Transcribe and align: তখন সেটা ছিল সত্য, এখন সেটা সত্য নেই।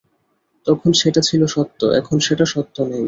তখন 0.67 0.89
সেটা 0.93 1.21
ছিল 1.21 1.41
সত্য, 1.47 1.79
এখন 1.99 2.17
সেটা 2.19 2.45
সত্য 2.45 2.75
নেই। 2.83 2.99